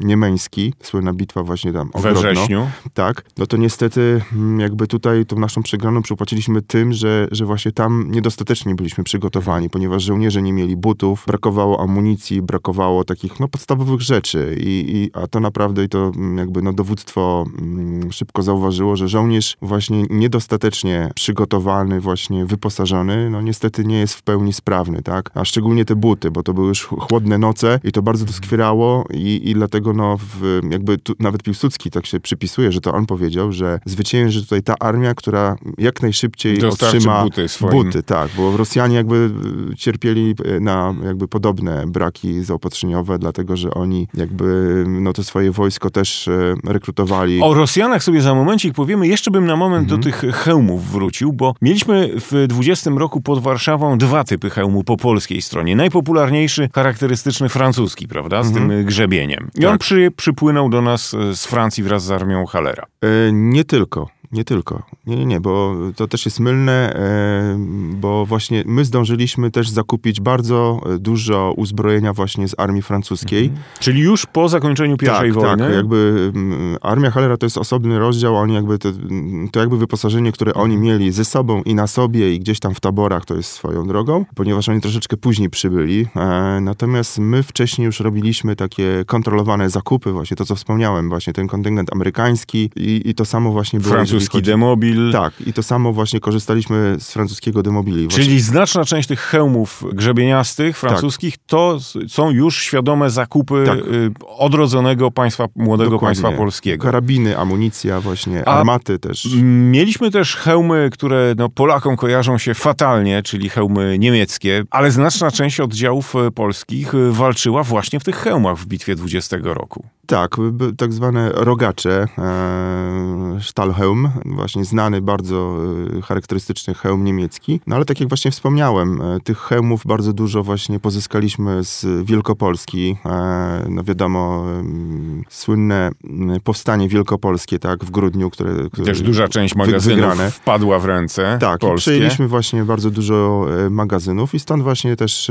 niemeński, 0.00 0.74
słynna 0.82 1.12
bitwa 1.12 1.42
właśnie 1.42 1.72
tam 1.72 1.90
o 1.92 2.00
We 2.00 2.14
wrześniu. 2.14 2.66
Tak, 2.94 3.24
no 3.38 3.46
to 3.46 3.56
niestety 3.56 4.20
mm, 4.32 4.60
jakby 4.60 4.86
tutaj 4.86 5.26
tą 5.26 5.38
naszą 5.38 5.62
przegraną 5.62 6.02
przypłaciliśmy 6.02 6.62
tym, 6.62 6.92
że, 6.92 7.28
że 7.30 7.44
właśnie 7.44 7.72
tam 7.72 8.10
niedostatecznie 8.10 8.74
byliśmy 8.74 9.04
przygotowani, 9.04 9.70
ponieważ 9.70 10.02
żołnierze 10.02 10.42
nie 10.42 10.52
mieli 10.52 10.76
butów, 10.76 11.24
brakowało 11.26 11.80
amunicji, 11.80 12.42
brakowało 12.42 13.04
takich 13.04 13.40
no, 13.40 13.48
podstawowych 13.48 14.00
rzeczy 14.00 14.56
I, 14.60 14.84
i, 14.88 15.10
a 15.22 15.26
to 15.26 15.40
naprawdę 15.40 15.84
i 15.84 15.88
to 15.88 16.12
mm, 16.16 16.38
jakby 16.38 16.62
no, 16.62 16.72
dowództwo 16.72 17.46
mm, 17.58 18.12
szybko 18.12 18.42
zauważyło, 18.42 18.96
że 18.96 19.08
żołnierz 19.08 19.56
właśnie 19.62 20.04
niedostatecznie 20.10 21.10
przygotowany, 21.14 22.00
właśnie 22.00 22.46
wyposażony, 22.46 23.30
no 23.30 23.42
niestety 23.42 23.84
nie 23.84 23.98
jest 23.98 24.14
w 24.14 24.22
pełni 24.22 24.52
sprawny, 24.52 25.02
tak, 25.02 25.30
a 25.34 25.44
szczególnie 25.44 25.84
te 25.84 25.96
buty, 25.96 26.30
bo 26.30 26.42
to 26.42 26.54
były 26.54 26.68
już 26.68 26.84
chłodne 26.84 27.38
noce 27.38 27.80
i 27.84 27.92
to 27.92 28.02
bardzo 28.02 28.26
doskwierało 28.30 29.04
i, 29.14 29.50
i 29.50 29.54
dlatego 29.54 29.92
no 29.92 30.16
w, 30.18 30.60
jakby 30.70 30.98
tu, 30.98 31.14
nawet 31.18 31.42
Piłsudski 31.42 31.90
tak 31.90 32.06
się 32.06 32.20
przypisuje, 32.20 32.72
że 32.72 32.80
to 32.80 32.94
on 32.94 33.06
powiedział, 33.06 33.52
że 33.52 33.78
zwycięży 33.84 34.42
tutaj 34.42 34.62
ta 34.62 34.74
armia, 34.80 35.14
która 35.14 35.56
jak 35.78 36.02
najszybciej 36.02 36.58
Dostarczy 36.58 36.96
otrzyma 36.96 37.24
buty 37.24 37.48
swoim. 37.48 37.72
buty, 37.72 38.02
tak, 38.02 38.30
bo 38.36 38.56
Rosjanie 38.56 38.96
jakby 38.96 39.30
y, 39.72 39.76
cierpieli 39.76 40.34
y, 40.46 40.60
na 40.60 40.94
jakby 41.04 41.28
podobne 41.28 41.84
braki 41.86 42.42
zaopatrzeniowe, 42.42 43.18
dlatego, 43.18 43.56
że 43.56 43.70
oni 43.70 44.08
jakby 44.14 44.84
no 44.88 45.12
to 45.12 45.24
swoje 45.24 45.50
wojsko 45.50 45.90
też 45.90 46.28
rekrutowali. 46.66 47.40
O 47.42 47.54
Rosjanach 47.54 48.02
sobie 48.02 48.22
za 48.22 48.34
momencik 48.34 48.74
powiemy. 48.74 49.06
Jeszcze 49.06 49.30
bym 49.30 49.46
na 49.46 49.56
moment 49.56 49.88
do 49.88 49.98
tych 49.98 50.16
hełmów 50.16 50.90
wrócił, 50.90 51.32
bo 51.32 51.54
mieliśmy 51.62 52.10
w 52.30 52.46
20 52.48 52.90
roku 52.90 53.20
pod 53.20 53.42
Warszawą 53.42 53.98
dwa 53.98 54.24
typy 54.24 54.50
hełmu 54.50 54.84
po 54.84 54.96
polskiej 54.96 55.42
stronie. 55.42 55.76
Najpopularniejszy, 55.76 56.68
charakterystyczny 56.74 57.48
francuski, 57.48 58.08
prawda, 58.08 58.19
z 58.42 58.52
tym 58.52 58.84
grzebieniem. 58.84 59.50
I 59.54 59.66
on 59.66 59.72
Tak. 59.72 59.80
przy, 59.80 60.10
przypłynął 60.16 60.68
do 60.68 60.82
nas 60.82 61.14
e, 61.14 61.34
z 61.36 61.46
Francji 61.46 61.82
wraz 61.84 62.04
z 62.04 62.10
armią 62.10 62.46
Hallera. 62.46 62.86
E, 63.02 63.06
nie 63.32 63.64
tylko. 63.64 64.08
Nie 64.32 64.44
tylko. 64.44 64.82
Nie, 65.06 65.16
nie, 65.16 65.26
nie, 65.26 65.40
bo 65.40 65.74
to 65.96 66.08
też 66.08 66.24
jest 66.24 66.40
mylne, 66.40 66.94
e, 66.94 67.58
bo 67.94 68.26
właśnie 68.26 68.62
my 68.66 68.84
zdążyliśmy 68.84 69.50
też 69.50 69.70
zakupić 69.70 70.20
bardzo 70.20 70.80
e, 70.86 70.98
dużo 70.98 71.54
uzbrojenia 71.56 72.12
właśnie 72.12 72.48
z 72.48 72.54
armii 72.58 72.82
francuskiej. 72.82 73.52
Czyli 73.80 74.00
już 74.00 74.26
po 74.26 74.48
zakończeniu 74.48 74.96
pierwszej 74.96 75.32
tak, 75.32 75.40
wojny. 75.42 75.64
Tak, 75.64 75.74
jakby 75.74 76.32
armia 76.80 77.10
Hallera 77.10 77.36
to 77.36 77.46
jest 77.46 77.58
osobny 77.58 77.98
rozdział, 77.98 78.36
oni 78.36 78.54
jakby 78.54 78.78
mm, 78.84 79.48
to 79.48 79.60
jakby 79.60 79.78
wyposażenie, 79.78 80.32
które 80.32 80.54
oni 80.54 80.74
Mhm. 80.74 80.80
mieli 80.82 81.12
ze 81.12 81.24
sobą 81.24 81.62
i 81.62 81.74
na 81.74 81.86
sobie 81.86 82.34
i 82.34 82.40
gdzieś 82.40 82.60
tam 82.60 82.74
w 82.74 82.80
taborach, 82.80 83.24
to 83.24 83.36
jest 83.36 83.52
swoją 83.52 83.86
drogą, 83.86 84.24
ponieważ 84.34 84.68
oni 84.68 84.80
troszeczkę 84.80 85.16
później 85.16 85.50
przybyli. 85.50 86.06
E, 86.16 86.58
natomiast 86.60 87.18
my 87.18 87.42
wcześniej 87.42 87.86
już 87.86 88.00
robiliśmy 88.00 88.56
takie 88.56 89.04
kontrolowane 89.06 89.70
zakupy, 89.70 90.12
właśnie 90.12 90.36
to, 90.36 90.44
co 90.44 90.54
wspomniałem, 90.56 91.08
właśnie 91.08 91.32
ten 91.32 91.46
kontyngent 91.48 91.92
amerykański 91.92 92.70
i, 92.76 93.02
i 93.04 93.14
to 93.14 93.24
samo 93.24 93.52
właśnie 93.52 93.80
było... 93.80 93.96
jeżeli 93.96 94.19
Francuski 94.20 94.36
chodzi- 94.38 94.50
demobil. 94.50 95.12
Tak, 95.12 95.40
i 95.46 95.52
to 95.52 95.62
samo 95.62 95.92
właśnie 95.92 96.20
korzystaliśmy 96.20 96.96
z 96.98 97.12
francuskiego 97.12 97.62
demobili. 97.62 98.02
Właśnie- 98.08 98.24
Czyli 98.24 98.40
znaczna 98.40 98.84
część 98.84 99.08
tych 99.08 99.20
hełmów 99.20 99.84
grzebieniastych, 99.92 100.78
francuskich, 100.78 101.34
to 101.46 101.74
s- 101.76 101.98
są 102.08 102.30
już 102.30 102.62
świadome 102.62 103.10
zakupy 103.10 103.62
Tak. 103.66 103.78
y, 103.78 104.10
odrodzonego 104.26 105.10
państwa, 105.10 105.46
młodego 105.56 105.90
Dokładnie. 105.90 106.22
państwa 106.22 106.38
polskiego. 106.42 106.84
Karabiny, 106.84 107.38
amunicja 107.38 108.00
właśnie, 108.00 108.48
A- 108.48 108.58
armaty 108.58 108.98
też. 108.98 109.28
Mieliśmy 109.42 110.10
też 110.10 110.36
hełmy, 110.36 110.88
które 110.92 111.34
no, 111.36 111.48
Polakom 111.48 111.96
kojarzą 111.96 112.38
się 112.38 112.54
fatalnie, 112.54 113.22
czyli 113.22 113.48
hełmy 113.48 113.96
niemieckie, 113.98 114.64
ale 114.70 114.90
znaczna 114.90 115.30
część 115.30 115.60
oddziałów 115.60 116.16
e, 116.16 116.30
polskich 116.30 116.94
e, 116.94 117.10
walczyła 117.12 117.62
właśnie 117.62 118.00
w 118.00 118.04
tych 118.04 118.16
hełmach 118.16 118.56
w 118.58 118.66
bitwie 118.66 118.94
20 118.94 119.36
roku. 119.54 119.84
Tak, 120.10 120.36
tak 120.76 120.92
zwane 120.92 121.30
rogacze, 121.34 122.06
e, 122.18 123.38
Stahlhelm, 123.42 124.08
właśnie 124.24 124.64
znany, 124.64 125.00
bardzo 125.00 125.56
e, 125.98 126.02
charakterystyczny 126.02 126.74
hełm 126.74 127.04
niemiecki. 127.04 127.60
No 127.66 127.76
ale 127.76 127.84
tak 127.84 128.00
jak 128.00 128.08
właśnie 128.08 128.30
wspomniałem, 128.30 129.02
e, 129.02 129.20
tych 129.20 129.38
hełmów 129.38 129.82
bardzo 129.86 130.12
dużo 130.12 130.42
właśnie 130.42 130.80
pozyskaliśmy 130.80 131.64
z 131.64 131.86
Wielkopolski. 132.04 132.96
E, 133.06 133.66
no 133.68 133.84
wiadomo, 133.84 134.44
em, 134.60 135.22
słynne 135.28 135.90
m, 136.04 136.30
powstanie 136.44 136.88
wielkopolskie, 136.88 137.58
tak, 137.58 137.84
w 137.84 137.90
grudniu, 137.90 138.30
które... 138.30 138.54
które 138.72 138.86
Też 138.86 139.02
duża 139.02 139.28
część 139.28 139.54
magazynów 139.54 139.96
wygrane. 139.98 140.30
wpadła 140.30 140.78
w 140.78 140.84
ręce 140.84 141.36
Tak, 141.40 141.60
polskie. 141.60 141.90
przejęliśmy 141.90 142.28
właśnie 142.28 142.64
bardzo 142.64 142.90
dużo 142.90 143.46
magazynów 143.70 144.34
i 144.34 144.40
stąd 144.40 144.62
właśnie 144.62 144.96
też 144.96 145.30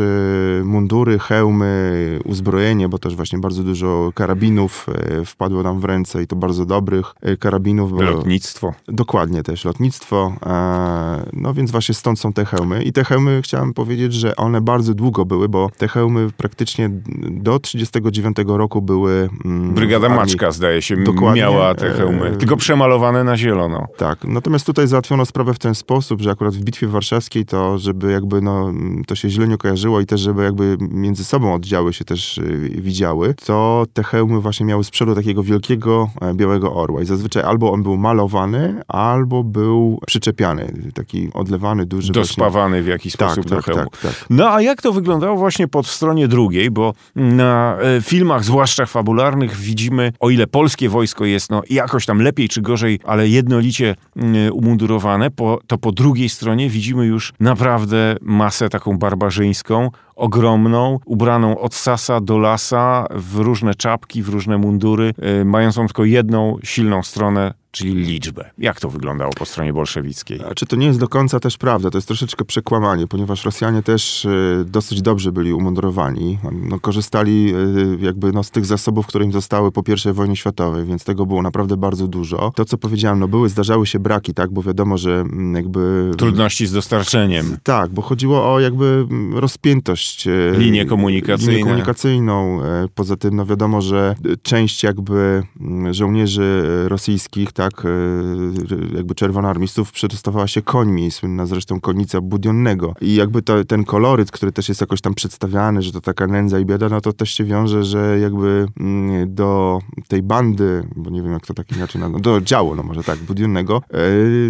mundury, 0.64 1.20
hełmy, 1.20 2.20
uzbrojenie, 2.26 2.90
bo 2.90 2.98
też 3.00 3.16
właśnie 3.16 3.40
bardzo 3.40 3.64
dużo 3.64 4.12
karabinów 4.16 4.69
e, 4.90 5.26
wpadło 5.26 5.64
nam 5.64 5.80
w 5.80 5.86
ręce 5.86 6.24
i 6.24 6.28
to 6.28 6.36
bardzo 6.36 6.66
dobrych 6.66 7.14
e, 7.22 7.38
karabinów. 7.38 7.92
Bo 7.92 8.02
Lotnictwo. 8.02 8.74
Dokładnie 8.88 9.44
też, 9.44 9.66
lotnictwo. 9.66 10.34
E, 10.46 11.30
no 11.34 11.54
więc 11.54 11.72
właśnie 11.72 11.96
stąd 11.96 12.20
są 12.20 12.34
te 12.34 12.46
hełmy. 12.46 12.84
I 12.84 12.94
te 12.94 13.04
hełmy 13.04 13.42
chciałem 13.42 13.74
powiedzieć, 13.74 14.14
że 14.14 14.36
one 14.36 14.62
bardzo 14.62 14.94
długo 14.94 15.26
były, 15.26 15.50
bo 15.50 15.70
te 15.78 15.88
hełmy 15.88 16.30
praktycznie 16.38 16.90
do 17.30 17.60
39 17.60 18.38
roku 18.48 18.82
były... 18.82 19.30
mm, 19.46 19.74
Brygada. 19.74 20.10
Maczka, 20.10 20.52
zdaje 20.52 20.82
się, 20.82 20.98
Dokładnie, 20.98 21.42
miała 21.42 21.76
te 21.76 21.92
hełmy, 21.92 22.38
tylko 22.38 22.58
przemalowane 22.58 23.24
na 23.24 23.38
zielono. 23.38 23.88
Tak, 23.98 24.24
natomiast 24.24 24.66
tutaj 24.66 24.88
załatwiono 24.88 25.26
sprawę 25.26 25.54
w 25.54 25.60
ten 25.60 25.76
sposób, 25.76 26.22
że 26.22 26.32
akurat 26.32 26.56
w 26.56 26.64
Bitwie 26.64 26.88
Warszawskiej 26.88 27.46
to, 27.46 27.78
żeby 27.78 28.12
jakby 28.12 28.42
no, 28.42 28.72
to 29.08 29.16
się 29.16 29.30
źle 29.30 29.48
nie 29.48 29.58
kojarzyło 29.58 30.02
i 30.02 30.06
też, 30.06 30.22
żeby 30.22 30.44
jakby 30.44 30.78
między 30.80 31.24
sobą 31.26 31.54
oddziały 31.54 31.94
się 31.94 32.06
też 32.06 32.38
y, 32.38 32.70
widziały, 32.76 33.34
to 33.46 33.86
te 33.94 34.04
hełmy 34.04 34.42
właśnie 34.50 34.66
miały 34.66 34.84
z 34.84 34.90
przodu 34.90 35.16
takiego 35.16 35.44
wielkiego 35.44 36.10
e, 36.22 36.34
białego 36.34 36.74
orła 36.76 37.02
i 37.02 37.06
zazwyczaj 37.06 37.44
albo 37.44 37.72
on 37.72 37.84
był 37.84 37.98
malowany, 37.98 38.82
albo 38.88 39.44
był 39.44 40.00
przyczepiany, 40.08 40.92
taki 40.94 41.30
odlewany, 41.34 41.86
duży 41.86 42.14
właśnie. 42.14 42.22
Dospawany 42.22 42.84
w 42.84 42.88
jakiś 42.88 43.16
Tak, 43.16 43.32
sposób 43.32 43.50
do 43.50 43.56
tak, 43.56 43.66
hełmu. 43.66 43.90
tak, 43.90 44.02
tak. 44.02 44.26
No 44.30 44.50
a 44.54 44.62
jak 44.62 44.82
to 44.82 44.94
wyglądało 44.94 45.38
właśnie 45.38 45.68
pod 45.68 45.88
stronie 45.88 46.28
drugiej, 46.28 46.72
bo 46.72 46.94
na 47.16 47.78
e, 47.82 48.02
filmach, 48.02 48.44
zwłaszcza 48.44 48.86
fabularnych, 48.86 49.56
widzimy, 49.56 50.14
o 50.20 50.30
ile 50.30 50.48
polskie 50.48 50.90
wojsko 50.90 51.26
jest 51.26 51.50
no 51.50 51.62
jakoś 51.70 52.06
tam 52.06 52.22
lepiej 52.22 52.50
czy 52.50 52.62
gorzej, 52.62 53.00
ale 53.06 53.28
jednolicie 53.28 53.96
mm, 54.16 54.54
umundurowane, 54.54 55.32
po, 55.32 55.60
to 55.68 55.78
po 55.78 55.92
drugiej 55.92 56.30
stronie 56.30 56.70
widzimy 56.70 57.06
już 57.06 57.34
naprawdę 57.40 58.16
masę 58.22 58.70
taką 58.70 58.98
barbarzyńską, 58.98 59.90
ogromną, 60.20 61.00
ubraną 61.06 61.60
od 61.60 61.76
sasa 61.76 62.22
do 62.22 62.38
lasa, 62.38 63.08
w 63.12 63.36
różne 63.36 63.76
czapki, 63.76 64.24
w 64.24 64.30
różne 64.30 64.58
mundury, 64.58 65.14
e, 65.22 65.46
mającą 65.46 65.86
tylko 65.86 66.06
jedną 66.06 66.58
silną 66.64 67.04
stronę, 67.04 67.54
czyli 67.72 67.94
liczbę. 67.94 68.50
Jak 68.58 68.80
to 68.80 68.90
wyglądało 68.90 69.34
po 69.34 69.46
stronie 69.46 69.74
bolszewickiej? 69.74 70.40
Czy 70.56 70.66
to 70.66 70.76
nie 70.76 70.88
jest 70.88 71.00
do 71.00 71.08
końca 71.08 71.40
też 71.40 71.58
prawda? 71.58 71.90
To 71.90 71.98
jest 71.98 72.08
troszeczkę 72.08 72.46
przekłamanie, 72.46 73.08
ponieważ 73.08 73.46
Rosjanie 73.46 73.84
też 73.84 74.26
y, 74.26 74.66
dosyć 74.68 75.02
dobrze 75.02 75.32
byli 75.32 75.54
umundurowani. 75.54 76.40
No, 76.52 76.80
korzystali 76.80 77.54
y, 77.56 78.06
jakby 78.06 78.32
no, 78.32 78.44
z 78.44 78.52
tych 78.52 78.66
zasobów, 78.66 79.08
które 79.08 79.26
im 79.26 79.32
zostały 79.32 79.72
po 79.72 79.84
I 80.10 80.14
wojnie 80.14 80.36
światowej, 80.36 80.86
więc 80.86 81.04
tego 81.04 81.26
było 81.26 81.42
naprawdę 81.42 81.78
bardzo 81.78 82.08
dużo. 82.08 82.52
To, 82.56 82.66
co 82.66 82.78
powiedziałem, 82.78 83.20
no 83.20 83.28
były, 83.28 83.50
zdarzały 83.50 83.88
się 83.88 84.00
braki, 84.00 84.34
tak, 84.34 84.52
bo 84.52 84.64
wiadomo, 84.64 84.98
że 84.98 85.20
mm, 85.20 85.56
jakby... 85.56 86.12
Trudności 86.18 86.68
z 86.68 86.72
dostarczeniem. 86.72 87.58
Tak, 87.64 87.92
bo 87.92 88.02
chodziło 88.02 88.54
o 88.54 88.60
jakby 88.60 89.06
mm, 89.10 89.38
rozpiętość. 89.38 90.28
e, 90.28 90.32
Linię 90.58 90.86
komunikacyjne. 90.86 91.52
Linię 91.54 91.64
komunikacyjną. 91.64 92.64
E, 92.64 92.88
Poza 92.96 93.18
tym, 93.18 93.36
no 93.36 93.46
wiadomo, 93.46 93.82
że 93.82 94.16
e, 94.26 94.38
część 94.42 94.84
jakby 94.84 95.44
mm, 95.62 95.94
żołnierzy 95.94 96.64
e, 96.86 96.90
rosyjskich, 96.90 97.52
tak, 97.60 97.86
e, 97.86 98.96
jakby 98.96 99.16
czerwonoarmistów 99.16 99.92
przetestowała 99.92 100.48
się 100.48 100.62
końmi, 100.62 101.12
słynna 101.12 101.46
zresztą 101.46 101.80
konnica 101.80 102.22
Budionnego. 102.22 102.94
I 103.02 103.16
jakby 103.16 103.42
to, 103.42 103.66
ten 103.66 103.84
koloryt, 103.84 104.32
który 104.32 104.52
też 104.52 104.70
jest 104.70 104.82
jakoś 104.82 105.02
tam 105.02 105.14
przedstawiany, 105.14 105.82
że 105.82 105.92
to 105.92 106.02
taka 106.02 106.28
nędza 106.28 106.60
i 106.60 106.66
bieda, 106.66 106.90
no 106.90 107.02
to 107.02 107.14
też 107.14 107.32
się 107.32 107.44
wiąże, 107.44 107.84
że 107.84 108.20
jakby 108.20 108.68
mm, 108.80 109.36
do 109.36 109.80
tej 110.08 110.24
bandy, 110.24 110.84
bo 110.96 111.10
nie 111.10 111.22
wiem 111.22 111.34
jak 111.34 111.46
to 111.46 111.54
tak 111.54 111.72
inaczej 111.72 112.02
nazwać, 112.02 112.22
do 112.22 112.42
działu, 112.42 112.76
no 112.76 112.84
może 112.84 113.04
tak, 113.04 113.20
Budionnego, 113.20 113.82
e, 113.94 114.00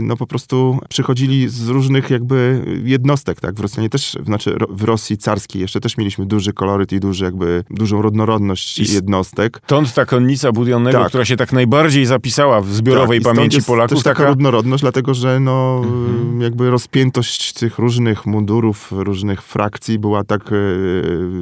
no 0.02 0.18
po 0.18 0.28
prostu 0.28 0.80
przychodzili 0.90 1.50
z 1.50 1.68
różnych 1.68 2.10
jakby 2.10 2.66
jednostek, 2.84 3.42
tak, 3.42 3.56
w 3.56 3.60
Rosjanie 3.60 3.90
też, 3.90 4.18
znaczy 4.26 4.58
w 4.70 4.84
Rosji 4.84 5.18
carskiej 5.18 5.62
jeszcze 5.62 5.80
też 5.80 5.98
mieliśmy 5.98 6.26
duży 6.26 6.54
koloryt 6.54 6.92
i 6.92 7.00
duży 7.00 7.26
jakby, 7.26 7.64
dużą 7.70 8.02
różnorodność 8.02 8.80
I 8.80 8.94
jednostek. 8.94 9.62
Stąd 9.66 9.94
ta 9.94 10.06
konnica 10.06 10.52
Budionnego, 10.52 11.00
Tak. 11.00 11.08
która 11.08 11.26
się 11.26 11.38
tak 11.38 11.54
najbardziej 11.54 12.06
zapisała 12.06 12.62
w 12.62 12.68
zbiorowym 12.68 12.99
i 13.06 13.22
stąd 13.22 13.36
pamięci 13.36 13.64
Polaków 13.64 13.98
Też 13.98 14.04
taka 14.04 14.18
taka... 14.20 14.30
różnorodność, 14.30 14.82
dlatego 14.82 15.14
że 15.14 15.40
no, 15.40 15.82
Mhm. 15.84 16.42
jakby 16.42 16.70
rozpiętość 16.70 17.54
tych 17.54 17.78
różnych 17.80 18.26
mundurów, 18.26 18.92
różnych 18.92 19.42
frakcji 19.42 20.00
była 20.00 20.24
tak 20.24 20.42
e, 20.42 20.56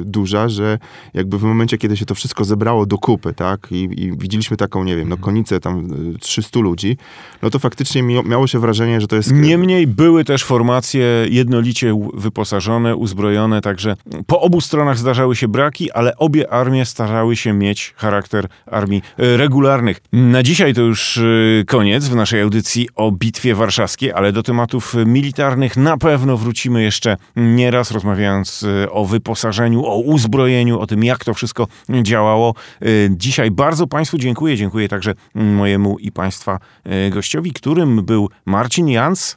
duża, 0.04 0.48
że 0.48 0.78
jakby 1.14 1.38
w 1.38 1.42
momencie, 1.42 1.78
kiedy 1.78 1.96
się 1.96 2.06
to 2.06 2.14
wszystko 2.14 2.44
zebrało 2.44 2.86
do 2.86 2.98
kupy, 2.98 3.34
tak, 3.34 3.66
i, 3.70 3.82
i 4.04 4.12
widzieliśmy 4.18 4.56
taką, 4.56 4.84
nie 4.84 4.96
wiem, 4.96 5.08
no 5.08 5.14
Mhm. 5.14 5.24
konicę 5.24 5.60
tam 5.60 5.86
e, 6.14 6.18
300 6.18 6.60
ludzi, 6.60 6.96
no 7.42 7.50
to 7.50 7.58
faktycznie 7.58 8.02
mi, 8.02 8.24
miało 8.24 8.46
się 8.46 8.58
wrażenie, 8.58 9.00
że 9.00 9.06
to 9.06 9.16
jest... 9.16 9.32
Niemniej 9.32 9.86
były 9.86 10.24
też 10.24 10.44
formacje 10.44 11.04
jednolicie 11.30 11.94
wyposażone, 12.14 12.96
uzbrojone, 12.96 13.60
także 13.60 13.96
po 14.26 14.40
obu 14.40 14.60
stronach 14.60 14.98
zdarzały 14.98 15.36
się 15.36 15.48
braki, 15.48 15.92
ale 15.92 16.16
obie 16.16 16.52
armie 16.52 16.84
starały 16.84 17.36
się 17.36 17.52
mieć 17.52 17.94
charakter 17.96 18.46
armii 18.66 19.02
e, 19.18 19.36
regularnych. 19.36 20.00
Na 20.12 20.42
dzisiaj 20.42 20.74
to 20.74 20.80
już 20.82 21.18
e, 21.18 21.22
koniec 21.66 22.08
w 22.08 22.14
naszej 22.14 22.42
audycji 22.42 22.88
o 22.94 23.12
Bitwie 23.12 23.54
Warszawskiej, 23.54 24.12
ale 24.12 24.32
do 24.32 24.42
tematów 24.42 24.94
militarnych 25.06 25.76
na 25.76 25.96
pewno 25.96 26.36
wrócimy 26.36 26.82
jeszcze 26.82 27.16
nieraz, 27.36 27.90
rozmawiając 27.90 28.64
e, 28.84 28.90
o 28.90 29.04
wyposażeniu, 29.04 29.84
o 29.86 29.98
uzbrojeniu, 29.98 30.80
o 30.80 30.86
tym, 30.86 31.04
jak 31.04 31.24
to 31.24 31.34
wszystko 31.34 31.66
działało. 32.02 32.54
E, 32.82 32.86
Dzisiaj 33.10 33.50
bardzo 33.50 33.86
Państwu 33.86 34.18
dziękuję. 34.18 34.56
Dziękuję 34.56 34.88
także 34.88 35.14
mojemu 35.34 35.98
i 35.98 36.12
Państwa 36.12 36.58
e, 36.84 37.10
gościowi, 37.10 37.52
którym 37.52 38.04
był 38.04 38.28
Marcin 38.46 38.88
Jans. 38.88 39.36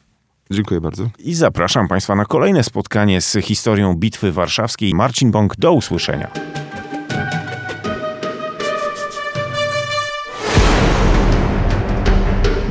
Dziękuję 0.52 0.82
bardzo. 0.82 1.10
I 1.20 1.34
zapraszam 1.34 1.88
Państwa 1.88 2.16
na 2.16 2.26
kolejne 2.26 2.64
spotkanie 2.64 3.22
z 3.22 3.38
historią 3.42 3.96
Bitwy 3.96 4.32
Warszawskiej. 4.32 4.94
Marcin 4.94 5.32
Bąk, 5.32 5.56
do 5.56 5.74
usłyszenia. 5.74 6.32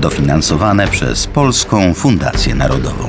Dofinansowane 0.01 0.89
przez 0.89 1.27
Polską 1.27 1.95
Fundację 1.95 2.55
Narodową. 2.55 3.09